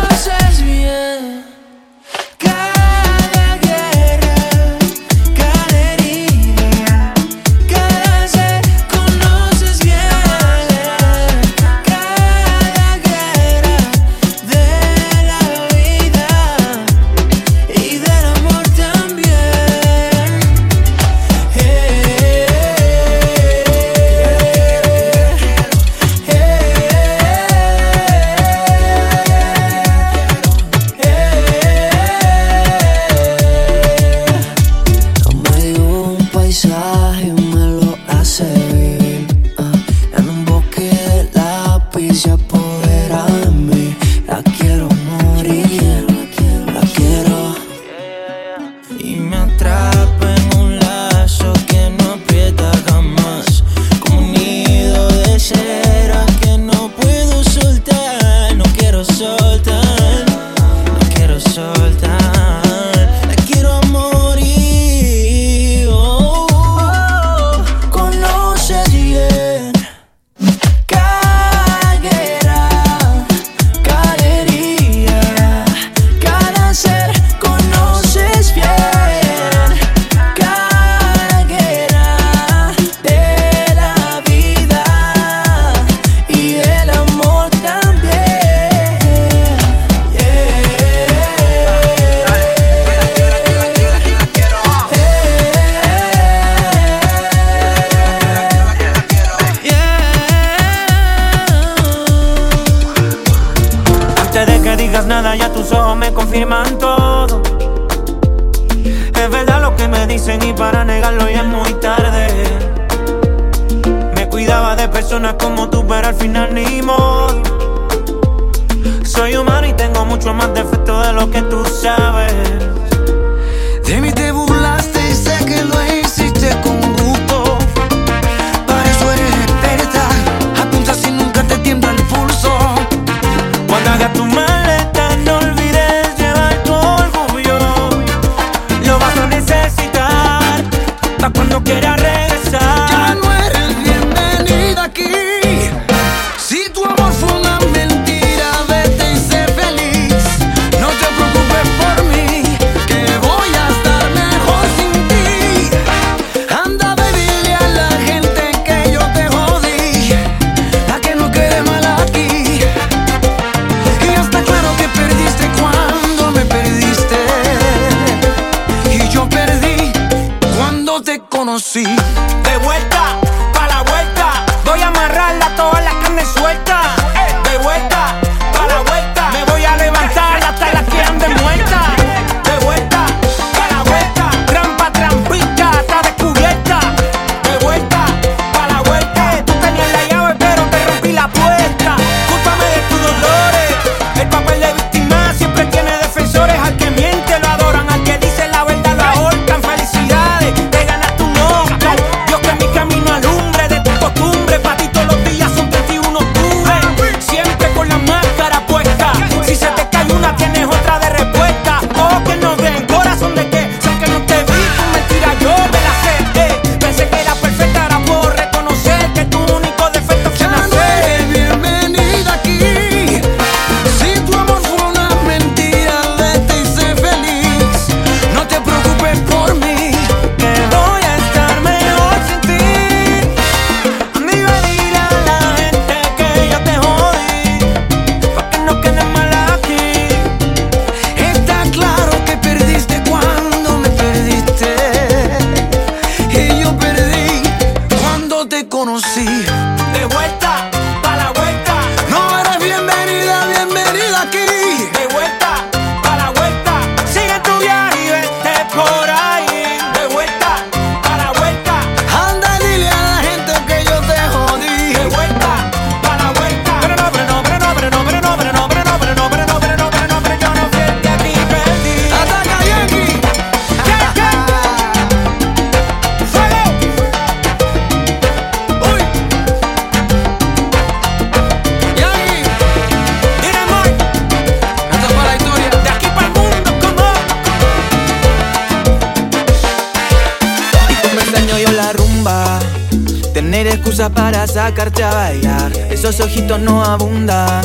Sacarte 294.50 295.02
a 295.02 295.14
bailar. 295.14 295.72
Esos 295.90 296.20
ojitos 296.20 296.60
no 296.60 296.84
abundan 296.84 297.64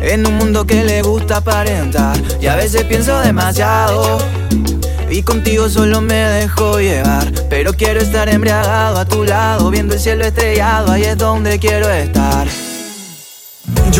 En 0.00 0.26
un 0.26 0.36
mundo 0.36 0.66
que 0.66 0.84
le 0.84 1.02
gusta 1.02 1.38
aparentar. 1.38 2.16
Y 2.40 2.46
a 2.46 2.56
veces 2.56 2.84
pienso 2.84 3.18
demasiado 3.20 4.18
y 5.10 5.22
contigo 5.22 5.68
solo 5.68 6.00
me 6.00 6.14
dejo 6.14 6.80
llevar. 6.80 7.30
Pero 7.50 7.74
quiero 7.74 8.00
estar 8.00 8.30
embriagado 8.30 8.98
a 8.98 9.04
tu 9.04 9.24
lado 9.24 9.70
Viendo 9.70 9.94
el 9.94 10.00
cielo 10.00 10.24
estrellado, 10.24 10.90
ahí 10.90 11.04
es 11.04 11.18
donde 11.18 11.58
quiero 11.58 11.90
estar 11.90 12.46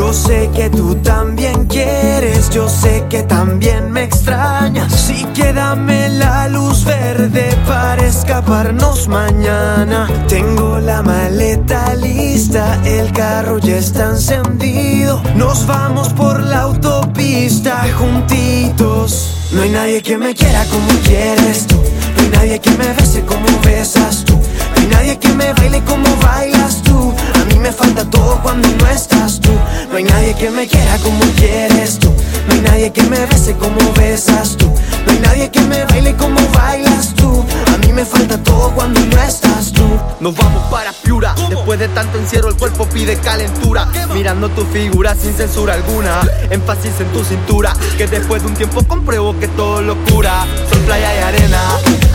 yo 0.03 0.13
sé 0.13 0.51
que 0.53 0.69
tú 0.69 0.97
también 0.97 1.67
quieres, 1.67 2.51
yo 2.51 2.69
sé 2.69 3.05
que 3.09 3.23
también 3.23 3.93
me 3.93 4.03
extrañas. 4.03 4.93
Sí 4.93 5.25
que 5.33 5.53
dame 5.53 6.09
la 6.09 6.49
luz 6.49 6.85
verde 6.85 7.57
para 7.69 8.05
escaparnos 8.05 9.07
mañana. 9.07 10.09
Tengo 10.27 10.81
la 10.81 11.03
maleta 11.03 11.95
lista, 11.95 12.81
el 12.85 13.13
carro 13.13 13.59
ya 13.59 13.77
está 13.77 14.11
encendido. 14.11 15.23
Nos 15.37 15.69
vamos 15.69 16.13
por 16.15 16.41
la 16.41 16.63
autopista 16.63 17.87
juntitos. 17.97 19.37
No 19.53 19.63
hay 19.63 19.71
nadie 19.71 20.03
que 20.03 20.19
me 20.19 20.35
quiera 20.35 20.65
como 20.65 20.89
quieres 21.05 21.69
tú. 21.69 21.77
No 21.77 22.23
hay 22.23 22.29
nadie 22.31 22.59
que 22.59 22.71
me 22.73 22.93
bese 22.93 23.23
como 23.25 23.47
besas 23.65 24.25
tú. 24.25 24.35
No 24.35 24.81
hay 24.81 24.87
nadie 24.89 25.19
que 25.19 25.29
me 25.29 25.53
baile 25.53 25.81
como 25.85 26.09
bailas 26.17 26.83
tú. 26.83 27.15
A 27.53 27.55
mí 27.55 27.61
me 27.61 27.73
falta 27.73 28.03
todo 28.09 28.41
cuando 28.43 28.67
no 28.67 28.87
estás 28.89 29.39
tú. 29.39 29.51
No 29.91 29.99
hay 29.99 30.05
nadie 30.05 30.35
que 30.35 30.49
me 30.49 30.67
quiera 30.67 30.97
como 30.99 31.21
quieres 31.37 31.99
tú. 31.99 32.11
No 32.49 32.55
hay 32.55 32.61
nadie 32.63 32.93
que 32.93 33.03
me 33.03 33.27
bese 33.27 33.55
como 33.57 33.93
besas 33.93 34.57
tú. 34.57 34.73
No 35.05 35.13
hay 35.13 35.19
nadie 35.19 35.51
que 35.51 35.61
me 35.61 35.85
baile 35.85 36.17
como 36.17 36.41
bailas 36.49 37.15
tú. 37.15 37.45
A 37.75 37.77
mí 37.77 37.93
me 37.93 38.07
falta 38.07 38.43
todo 38.43 38.71
cuando 38.75 39.01
no 39.01 39.23
estás 39.23 39.71
tú. 39.71 39.87
Nos 40.21 40.35
vamos 40.35 40.63
para 40.71 40.93
Piura. 40.93 41.35
Después 41.51 41.79
de 41.79 41.89
tanto 41.89 42.17
encierro, 42.17 42.49
el 42.49 42.57
cuerpo 42.57 42.87
pide 42.87 43.17
calentura. 43.19 43.87
Mirando 44.15 44.49
tu 44.49 44.65
figura 44.65 45.15
sin 45.15 45.35
censura 45.35 45.75
alguna. 45.75 46.23
Énfasis 46.51 47.01
en 47.01 47.13
tu 47.13 47.23
cintura. 47.23 47.75
Que 47.99 48.07
después 48.07 48.43
de 48.43 48.49
un 48.49 48.55
tiempo 48.55 48.83
compruebo 48.85 49.39
que 49.39 49.49
todo 49.49 49.81
es 49.81 49.87
locura. 49.87 50.47
Sol, 50.71 50.81
playa 50.87 51.15
y 51.15 51.23
arena. 51.23 51.61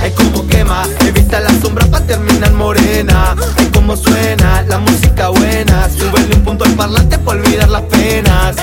Ay, 0.01 0.11
como 0.13 0.47
quema. 0.47 0.83
Evita 1.05 1.39
la 1.39 1.51
sombra 1.61 1.85
para 1.85 2.05
terminar 2.07 2.53
morena. 2.53 3.35
Ay, 3.57 3.67
como 3.67 3.95
suena 3.95 4.63
la 4.63 4.79
música 4.79 5.26
buena. 5.29 5.89
Súbele 5.89 6.35
un 6.35 6.43
punto 6.43 6.65
al 6.65 6.73
parlante 6.73 7.17
para 7.19 7.39
olvidar 7.39 7.69
las 7.69 7.83
penas. 7.83 8.55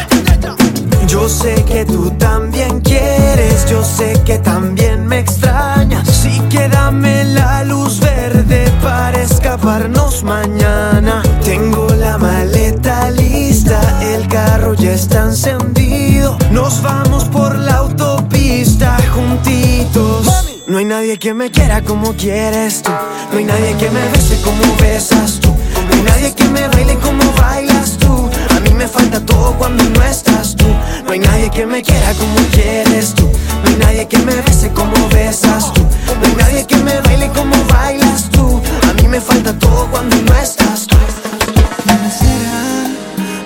Yo 1.06 1.28
sé 1.28 1.64
que 1.64 1.84
tú 1.84 2.10
también 2.18 2.80
quieres, 2.80 3.66
yo 3.70 3.84
sé 3.84 4.20
que 4.24 4.38
también 4.38 5.06
me 5.06 5.20
extrañas. 5.20 6.08
Sí 6.08 6.40
que 6.50 6.68
dame 6.68 7.24
la 7.24 7.62
luz 7.64 8.00
verde 8.00 8.72
para 8.82 9.22
escaparnos 9.22 10.22
mañana. 10.24 11.22
Tengo 11.44 11.86
la 11.90 12.18
maleta 12.18 13.10
lista, 13.10 13.80
el 14.02 14.26
carro 14.28 14.74
ya 14.74 14.92
está 14.92 15.24
encendido. 15.24 16.36
Nos 16.50 16.82
vamos 16.82 17.24
por 17.24 17.56
la 17.58 17.76
autopista 17.76 18.96
juntitos. 19.14 20.43
No 20.74 20.80
hay 20.80 20.86
nadie 20.86 21.18
que 21.20 21.32
me 21.34 21.52
quiera 21.52 21.82
como 21.82 22.14
quieres 22.14 22.82
tú. 22.82 22.90
No 23.30 23.38
hay 23.38 23.44
nadie 23.44 23.76
que 23.76 23.88
me 23.90 24.08
bese 24.08 24.40
como 24.42 24.76
besas 24.82 25.38
tú. 25.38 25.50
No 25.50 25.94
hay 25.94 26.02
nadie 26.02 26.34
que 26.34 26.44
me 26.46 26.66
baile 26.66 26.98
como 26.98 27.22
bailas 27.34 27.96
tú. 27.96 28.28
A 28.50 28.58
mí 28.58 28.70
me 28.74 28.88
falta 28.88 29.24
todo 29.24 29.56
cuando 29.56 29.84
no 29.84 30.02
estás 30.02 30.56
tú. 30.56 30.66
No 31.04 31.12
hay 31.12 31.20
nadie 31.20 31.48
que 31.52 31.64
me 31.64 31.80
quiera 31.80 32.12
como 32.14 32.34
quieres 32.50 33.14
tú. 33.14 33.30
No 33.62 33.68
hay 33.68 33.76
nadie 33.76 34.08
que 34.08 34.18
me 34.18 34.34
bese 34.34 34.72
como 34.72 35.08
besas 35.10 35.72
tú. 35.74 35.82
No 35.82 36.26
hay 36.26 36.34
nadie 36.38 36.66
que 36.66 36.76
me 36.78 37.00
baile 37.02 37.28
como 37.28 37.54
bailas 37.66 38.28
tú. 38.30 38.60
A 38.90 38.94
mí 38.94 39.06
me 39.06 39.20
falta 39.20 39.56
todo 39.56 39.86
cuando 39.92 40.16
no 40.22 40.34
estás 40.34 40.88
tú. 40.88 40.96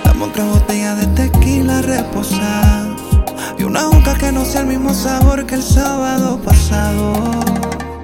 Dame 0.03 0.23
otra 0.23 0.45
botella 0.45 0.95
de 0.95 1.05
tequila 1.05 1.83
reposada 1.83 2.88
Y 3.59 3.63
una 3.63 3.81
juca 3.81 4.17
que 4.17 4.31
no 4.31 4.43
sea 4.45 4.61
el 4.61 4.67
mismo 4.67 4.93
sabor 4.93 5.45
que 5.45 5.55
el 5.55 5.61
sábado 5.61 6.39
pasado. 6.39 7.11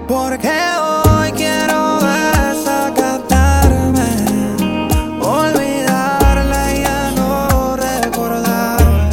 Porque 0.05 0.49
hoy 0.49 1.31
quiero 1.31 1.97
desacatarme 1.99 4.03
Olvidarla 5.21 6.75
y 6.75 6.81
ya 6.81 7.11
no 7.15 7.77
recordar 7.77 9.09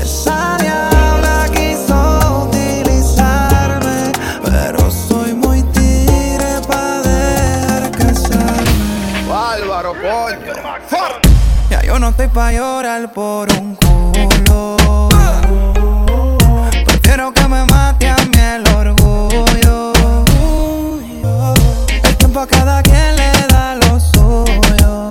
Esa 0.00 0.56
diabla 0.60 1.48
quiso 1.52 2.46
utilizarme 2.48 4.12
Pero 4.44 4.88
soy 4.90 5.34
muy 5.34 5.62
tigre 5.74 6.60
para 6.68 7.02
dejar 7.02 7.90
casarme. 7.90 8.70
Álvaro 9.28 9.92
Ponte. 9.92 10.52
Ya 11.70 11.82
yo 11.82 11.98
no 11.98 12.08
estoy 12.08 12.26
pa' 12.28 12.52
llorar 12.52 13.12
por 13.12 13.48
un 13.52 13.76
culo. 13.76 15.08
Prefiero 16.84 17.32
que 17.32 17.48
me 17.48 17.64
mate 17.66 18.08
a 18.08 18.16
mí 18.16 18.38
el 18.38 18.68
orgullo. 18.74 19.92
El 22.02 22.16
tiempo 22.16 22.40
a 22.40 22.46
cada 22.46 22.82
quien 22.82 23.16
le 23.16 23.30
da 23.48 23.76
lo 23.76 24.00
suyo. 24.00 25.08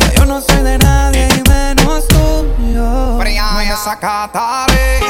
Ya 0.00 0.12
yo 0.14 0.26
no 0.26 0.40
soy 0.40 0.62
de 0.64 0.78
nadie 0.78 1.28
y 1.28 1.48
menos 1.48 2.08
tuyo. 2.08 2.82
No 2.82 3.54
me 3.56 3.76
sacataré. 3.76 5.00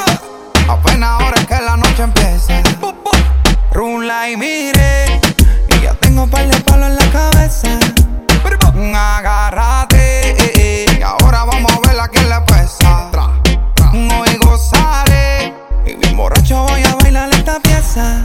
Apenas 0.69 1.21
ahora 1.21 1.41
es 1.41 1.47
que 1.47 1.61
la 1.63 1.77
noche 1.79 2.03
empieza. 2.03 2.63
Rula 3.73 4.29
y 4.29 4.37
mire. 4.37 5.21
Y 5.69 5.81
ya 5.81 5.95
tengo 5.95 6.27
par 6.27 6.47
de 6.47 6.61
palos 6.61 6.89
en 6.91 6.97
la 6.97 7.11
cabeza. 7.11 7.79
Agárrate, 8.83 10.31
eh, 10.31 10.87
eh, 10.89 11.05
ahora 11.05 11.45
vamos 11.45 11.71
a 11.71 11.89
ver 11.89 12.01
a 12.01 12.09
quién 12.09 12.29
le 12.31 12.41
pesa. 12.41 13.11
Hoy 13.93 14.39
gozaré, 14.43 15.55
y 15.85 15.95
bien 15.97 16.17
borracho 16.17 16.63
voy 16.63 16.83
a 16.85 16.95
bailar 16.95 17.29
esta 17.31 17.61
pieza. 17.61 18.25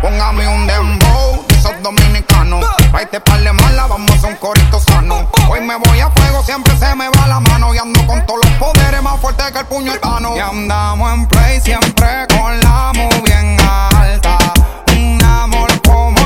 Póngame 0.00 0.46
un 0.46 0.64
dembow, 0.68 1.44
de 1.48 1.56
esos 1.56 1.72
dominicanos. 1.82 2.64
Traete 2.92 3.20
par 3.20 3.42
de 3.42 3.52
mala, 3.52 3.88
vamos 3.88 4.22
a 4.22 4.28
un 4.28 4.36
corito 4.36 4.78
sano. 4.78 5.28
Hoy 5.48 5.60
me 5.60 5.74
voy 5.74 5.98
a 5.98 6.08
fuego, 6.10 6.40
siempre 6.44 6.76
se 6.76 6.94
me 6.94 7.08
va 7.08 7.26
la 7.26 7.40
mano. 7.40 7.74
Y 7.74 7.78
ando 7.78 8.06
con 8.06 8.24
todos 8.26 8.40
los 8.44 8.54
poderes 8.54 9.02
más 9.02 9.18
fuertes 9.20 9.50
que 9.50 9.58
el 9.58 9.66
puño. 9.66 9.92
Y 10.36 10.38
andamos 10.38 11.12
en 11.12 11.26
play 11.26 11.60
siempre 11.60 12.28
con 12.28 12.60
la 12.60 12.92
muy 12.94 13.20
bien 13.24 13.56
alta. 13.92 14.38
Un 14.92 15.20
amor 15.24 15.68
como 15.82 16.17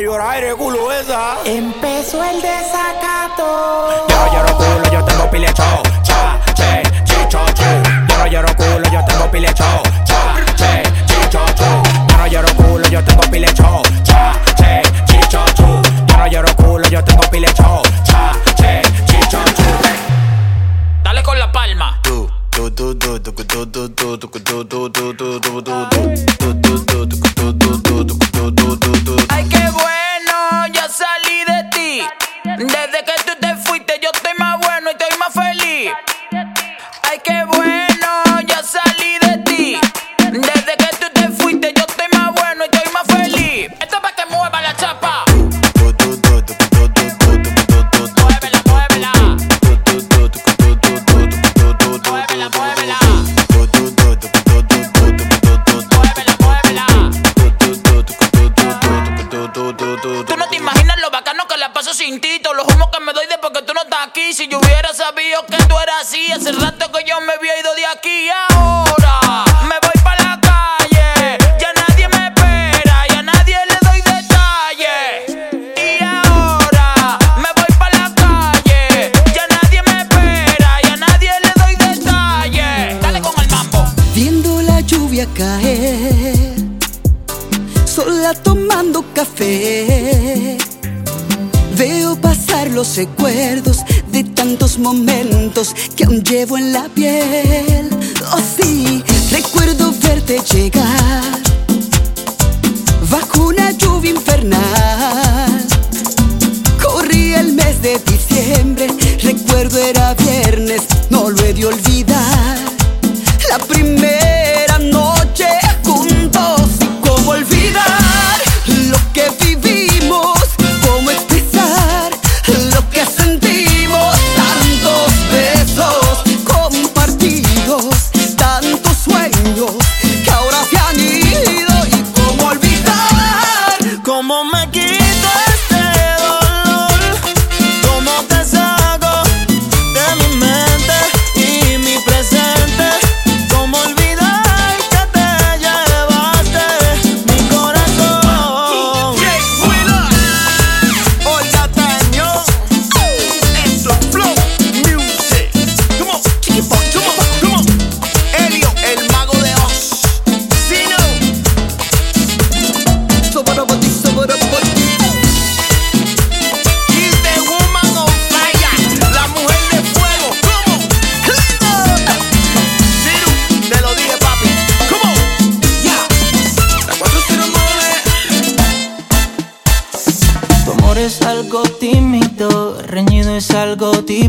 la 0.00 0.40
de 0.40 0.54
culo 0.54 0.90
esa. 0.90 1.36
Empezó 1.44 2.24
el 2.24 2.40
desacato. 2.40 4.06
Yo 4.08 4.16
no 4.16 4.32
lloro 4.32 4.56
culo, 4.56 4.90
yo 4.90 5.04
tengo 5.04 5.30
pilecho. 5.30 5.62
Cha, 6.02 6.40
che, 6.54 6.82
chicho, 7.04 7.38
chu. 7.52 7.62
Yo 8.08 8.18
no 8.18 8.26
lloro 8.26 8.56
culo, 8.56 8.90
yo 8.90 9.04
tengo 9.04 9.30
pilecho. 9.30 9.64
Cha, 10.04 10.11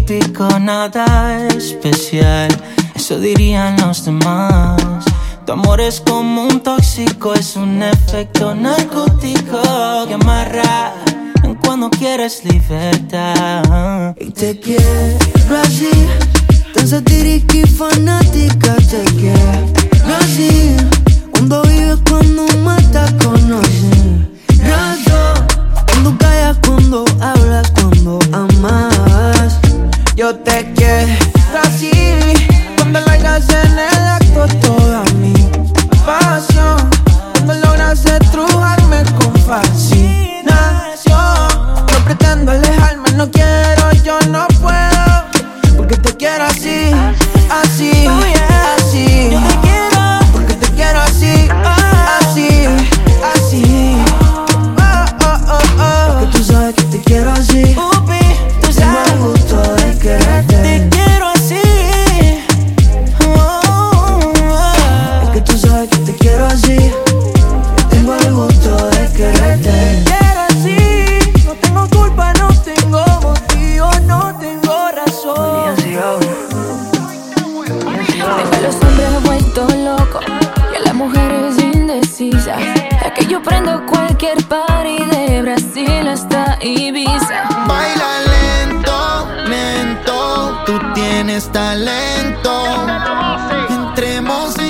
típico, 0.06 0.47
nada 0.60 1.47
especial. 1.47 2.49
Eso 2.95 3.20
dirían 3.20 3.76
los 3.82 4.06
demás. 4.06 5.06
Tu 5.45 5.51
amor 5.54 5.82
es 5.82 6.01
como 6.01 6.43
un 6.43 6.62
tóxico, 6.62 7.34
es 7.34 7.56
un 7.56 7.82
efecto 7.84 8.56
narcótico 8.56 9.62
que 10.08 10.14
amarra 10.14 10.93
cuando 11.64 11.89
quieres 11.89 12.43
libertad. 12.45 14.16
Y 14.20 14.32
te 14.32 14.60
quiero 14.60 15.58
así, 15.62 15.91
tan 16.74 16.88
satírica 16.88 17.58
y 17.58 17.64
fanática. 17.64 18.76
Te 18.76 19.04
quiero 19.16 20.18
así, 20.20 20.76
cuando 21.32 21.62
vives, 21.64 21.99
cuando 22.10 22.45
matas, 22.64 23.14
conoces. 23.24 24.28
Rato, 24.60 25.45
cuando 25.91 26.18
callas, 26.18 26.58
cuando 26.66 27.06
hablas, 27.22 27.72
cuando 27.72 28.20
amas 28.32 29.12
yo 30.24 30.34
te 30.38 30.72
quiero. 30.74 31.93
tienes 91.14 91.51
talento. 91.51 92.66
Entremos 93.70 94.57
en 94.57 94.62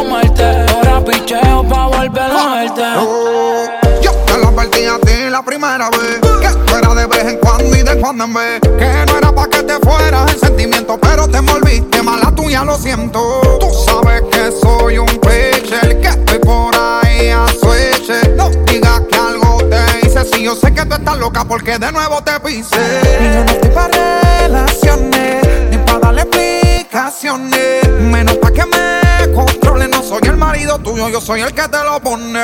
fumarte. 0.00 0.44
Ahora 0.72 1.04
picheo 1.04 1.64
pa' 1.68 1.86
volver 1.86 2.22
a 2.22 2.54
verte. 2.54 2.82
Oh, 2.96 3.64
yo 4.02 4.12
te 4.12 4.38
lo 4.38 4.48
advertí 4.48 4.84
a 4.86 4.98
ti 4.98 5.30
la 5.30 5.42
primera 5.42 5.90
vez. 5.90 6.20
Que 6.40 6.48
fuera 6.70 6.94
de 6.94 7.06
vez 7.06 7.24
en 7.24 7.36
cuando 7.38 7.76
y 7.76 7.82
de 7.82 8.00
cuando 8.00 8.24
en 8.24 8.34
vez. 8.34 8.60
Que 8.60 9.04
no 9.06 9.18
era 9.18 9.32
pa' 9.32 9.48
que 9.48 9.62
te 9.62 9.78
fueras 9.80 10.32
el 10.32 10.40
sentimiento, 10.40 10.98
pero 11.00 11.28
te 11.28 11.38
envolviste. 11.38 12.02
Mala 12.02 12.32
tuya, 12.34 12.64
lo 12.64 12.76
siento. 12.76 13.40
Tú 13.60 13.68
sabes 13.86 14.22
que 14.30 14.50
soy 14.62 14.98
un 14.98 15.06
pitcher, 15.06 16.00
que 16.00 16.08
estoy 16.08 16.38
por 16.38 16.74
ahí 16.74 17.28
a 17.28 17.46
switch. 17.48 18.10
No 18.36 18.50
si 20.24 20.44
yo 20.44 20.54
sé 20.54 20.72
que 20.72 20.84
tú 20.84 20.94
estás 20.94 21.18
loca 21.18 21.44
porque 21.44 21.78
de 21.78 21.92
nuevo 21.92 22.22
te 22.22 22.38
pisé. 22.40 22.76
Y 23.20 23.34
yo 23.34 23.44
no 23.44 23.50
estoy 23.50 23.70
para 23.70 24.20
relaciones, 24.40 25.46
ni 25.70 25.78
para 25.78 25.98
darle 25.98 26.22
explicaciones. 26.22 27.88
Menos 28.00 28.36
para 28.36 28.54
que 28.54 28.64
me 28.66 29.32
controle, 29.32 29.88
no 29.88 30.02
soy 30.02 30.20
el 30.24 30.36
marido 30.36 30.78
tuyo, 30.78 31.08
yo 31.08 31.20
soy 31.20 31.40
el 31.40 31.52
que 31.52 31.68
te 31.68 31.84
lo 31.84 32.00
pone. 32.00 32.40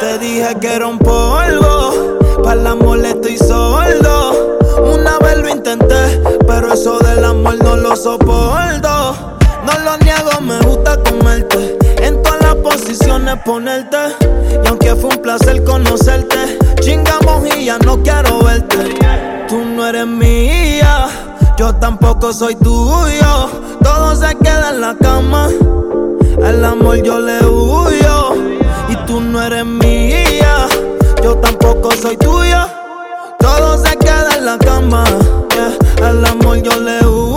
Te 0.00 0.18
dije 0.18 0.56
que 0.60 0.74
era 0.74 0.86
un 0.86 0.98
polvo, 0.98 2.18
para 2.42 2.60
el 2.60 2.66
amor 2.66 3.04
estoy 3.04 3.36
sordo. 3.36 4.56
Una 4.82 5.18
vez 5.18 5.38
lo 5.38 5.48
intenté, 5.48 6.22
pero 6.46 6.72
eso 6.72 6.98
del 7.00 7.24
amor 7.24 7.56
no 7.62 7.76
lo 7.76 7.96
soporto. 7.96 9.36
No 9.64 9.78
lo 9.84 9.96
niego, 9.98 10.40
me 10.40 10.58
gusta 10.60 10.96
comerte. 11.02 11.76
Entonces 12.00 12.27
todas 12.48 12.54
las 12.54 12.56
posiciones 12.56 13.36
ponerte. 13.44 13.96
Y 14.64 14.68
aunque 14.68 14.94
fue 14.94 15.10
un 15.10 15.22
placer 15.22 15.62
conocerte, 15.64 16.58
chingamos 16.80 17.44
y 17.56 17.66
ya 17.66 17.78
no 17.78 18.02
quiero 18.02 18.42
verte. 18.42 18.96
Tú 19.48 19.64
no 19.64 19.86
eres 19.86 20.06
mía, 20.06 21.08
yo 21.56 21.74
tampoco 21.74 22.32
soy 22.32 22.54
tuyo. 22.56 23.50
Todo 23.82 24.14
se 24.14 24.34
queda 24.36 24.70
en 24.70 24.80
la 24.80 24.94
cama. 25.00 25.48
Al 26.44 26.64
amor 26.64 27.02
yo 27.02 27.18
le 27.18 27.44
huyo. 27.44 28.34
Y 28.88 28.96
tú 29.06 29.20
no 29.20 29.42
eres 29.42 29.66
mía, 29.66 30.66
yo 31.22 31.36
tampoco 31.36 31.92
soy 31.92 32.16
tuya. 32.16 32.68
Todo 33.38 33.78
se 33.78 33.96
queda 33.96 34.36
en 34.36 34.44
la 34.46 34.58
cama. 34.58 35.04
yeah. 35.54 36.08
Al 36.08 36.24
amor 36.24 36.62
yo 36.62 36.78
le 36.80 37.06
huyo. 37.06 37.27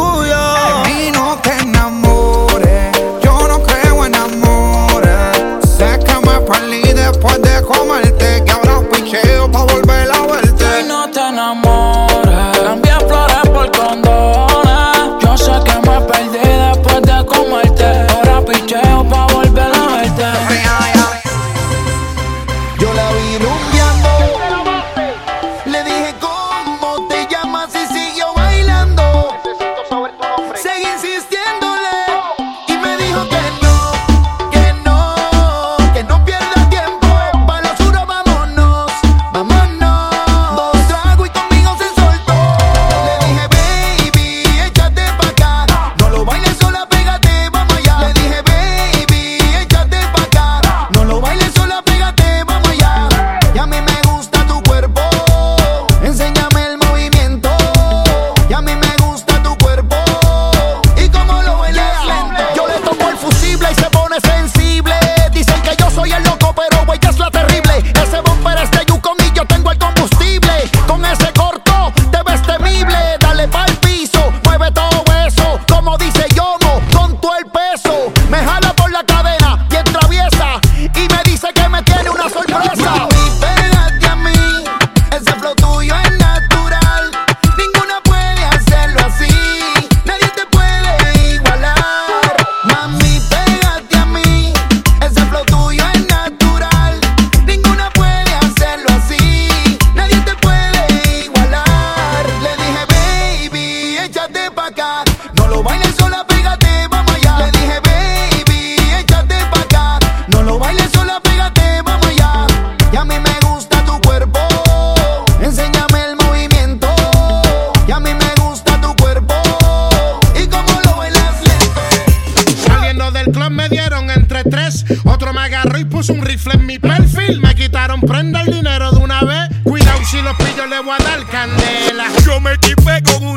fuego. 132.83 133.30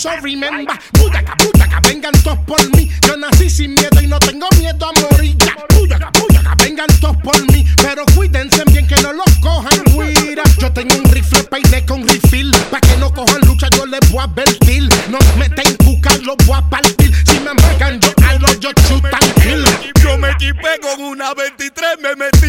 So 0.00 0.10
remember. 0.22 0.78
Puyaca, 0.92 1.36
puyaca, 1.36 1.80
vengan 1.80 2.12
todos 2.22 2.38
por 2.46 2.76
mí. 2.76 2.88
Yo 3.06 3.16
nací 3.18 3.50
sin 3.50 3.74
miedo 3.74 4.00
y 4.00 4.06
no 4.06 4.18
tengo 4.18 4.48
miedo 4.58 4.86
a 4.86 4.92
morir. 4.98 5.36
Ya, 5.36 5.54
puyaca, 5.68 6.10
vengan 6.56 6.88
todos 7.00 7.16
por 7.18 7.38
mí. 7.52 7.66
Pero 7.76 8.04
cuídense 8.16 8.62
bien 8.72 8.86
que 8.86 8.96
no 9.02 9.12
los 9.12 9.28
cojan, 9.42 9.84
guira. 9.84 10.42
Yo 10.58 10.72
tengo 10.72 10.94
un 10.94 11.04
rifle 11.04 11.42
peine 11.44 11.84
con 11.84 12.08
refill. 12.08 12.50
Pa' 12.70 12.80
que 12.80 12.96
no 12.96 13.12
cojan 13.12 13.42
lucha, 13.42 13.68
yo 13.76 13.84
les 13.84 14.00
voy 14.10 14.20
a 14.20 14.24
advertir. 14.24 14.88
No 15.10 15.18
meten 15.36 15.76
cuca, 15.84 16.16
los 16.22 16.36
voy 16.46 16.56
a 16.56 16.70
partir. 16.70 17.12
Si 17.26 17.38
me 17.40 17.52
marcan, 17.52 18.00
yo 18.00 18.10
los 18.38 18.58
yo 18.58 18.72
chutan 18.88 19.20
kill. 19.42 19.64
Yo 20.02 20.16
me 20.16 20.30
equipé 20.30 20.80
con 20.80 21.04
una 21.04 21.34
23, 21.34 21.98
me 22.00 22.16
metí 22.16 22.39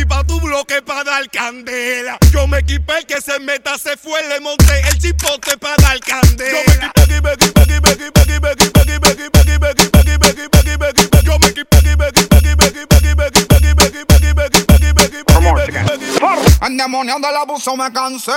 candela. 1.32 2.18
Yo 2.32 2.46
me 2.48 2.60
equipé 2.60 3.00
el 3.00 3.06
que 3.06 3.22
se 3.22 3.40
meta, 3.40 3.78
se 3.78 3.98
fue, 3.98 4.22
le 4.28 4.40
monté 4.42 4.82
el 4.90 5.00
chipote 5.00 5.58
pa' 5.58 5.76
dar 5.78 6.00
candela. 6.00 6.52
Yo 6.52 6.64
me 6.68 7.32
equipé, 7.34 7.34
equipé, 7.34 7.92
equipé, 7.92 7.92
equipé, 7.92 8.52
equipé, 8.52 8.52
equipé, 8.52 9.10
equipé, 9.10 9.10
equipé, 9.12 9.70
equipé, 9.70 9.70
equipé, 9.70 10.00
equipé, 10.00 10.30
equipé, 10.30 10.60
equipé, 10.60 10.90
equipé. 10.90 11.24
Yo 11.24 11.40
me 11.40 11.48
equipé, 11.48 11.78
equipé, 11.78 12.08
equipé, 12.08 12.38
equipé, 12.38 12.66
equipé, 12.68 12.98
equipé, 12.98 13.26
equipé, 13.28 13.56
equipé, 13.58 13.86
equipé, 13.86 13.86
equipé, 13.86 13.86
equipé, 13.86 14.46
equipé, 14.46 14.46
equipé, 14.46 15.04
equipé, 15.04 15.64
equipé. 15.96 16.66
Endemoniado 16.66 17.20
del 17.20 17.36
abuso 17.36 17.76
me 17.76 17.92
cansé. 17.92 18.32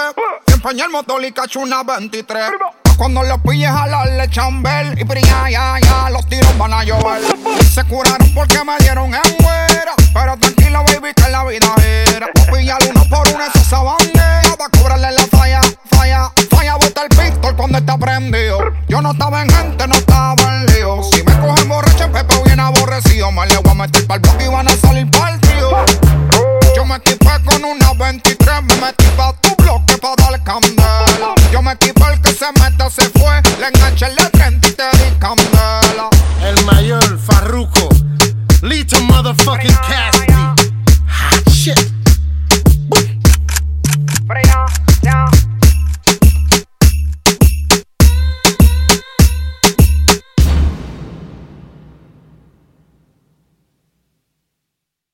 Empeñé 0.47 0.85
el 0.85 0.91
motor 0.91 1.23
y 1.25 1.33
cacho 1.33 1.61
una 1.61 1.83
23. 1.83 2.51
Cuando 2.97 3.23
los 3.25 3.41
pilles 3.41 3.71
jalarle 3.71 4.31
chambel 4.31 4.99
y 4.99 5.03
brilla, 5.03 5.51
ya, 5.51 5.79
ya, 5.83 6.11
los 6.11 6.27
tiros 6.29 6.57
van 6.57 6.73
a 6.73 6.85
llover. 6.85 7.23
Se 7.75 7.83
curaron 7.85 8.33
porque 8.35 8.63
me 8.65 8.79
dieron 8.79 9.13
en 9.13 9.23
fuera. 9.43 9.95
Pero 10.15 10.37
tranquila, 10.39 10.83
baby, 10.83 11.13
que 11.13 11.29
la 11.29 11.45
vida 11.45 11.75
era. 11.83 12.29
Pillar 12.53 12.79
uno 12.89 13.05
por 13.11 13.27
uno, 13.29 13.45
esa 13.53 13.83
bandera. 13.83 14.55
Va 14.61 14.67
a 14.67 14.79
cobrarle 14.79 15.11
la 15.11 15.27
falla, 15.27 15.61
falla, 15.91 16.31
falla, 16.51 16.75
bota 16.77 17.03
el 17.03 17.09
pistol 17.09 17.57
cuando 17.57 17.79
está 17.79 17.99
prendido. 17.99 18.59
Yo 18.89 19.03
no 19.03 19.11
estaba 19.11 19.43
en 19.43 19.51
gente, 19.51 19.89
no 19.89 19.95
estaba 19.95 20.57
en 20.57 20.67
lío. 20.67 21.03
Si 21.03 21.23
me 21.25 21.37
cogen 21.41 21.69
borracho, 21.69 22.11
Pepe 22.13 22.43
bien 22.45 22.61
aborrecido. 22.61 23.33
Me 23.33 23.45
le 23.47 23.57
voy 23.59 23.73
a 23.73 23.75
meter 23.75 24.07
pa'l 24.07 24.21
bloque 24.21 24.45
y 24.45 24.49
van 24.49 24.69
a 24.69 24.77
salir 24.77 25.11
pa'l 25.11 25.41
trío. 25.41 25.85
Yo 26.77 26.85
me 26.85 26.97
equipé 26.97 27.31
con 27.45 27.65
una 27.65 27.93
23, 27.95 28.63
me 28.63 28.77
metí 28.77 29.07
pa' 29.17 29.35
tu 29.41 29.55
bloque 29.57 29.99
pa' 29.99 30.15
dar 30.17 30.43
candela. 30.45 31.35
Yo 31.51 31.61
me 31.61 31.73
equipé 31.73 32.05
el 32.13 32.21
que 32.21 32.33
se 32.33 32.47
meta 32.61 32.89
se 32.89 33.03
fue, 33.19 33.43
le 33.59 33.67
enganché 33.67 34.07
el 34.07 34.34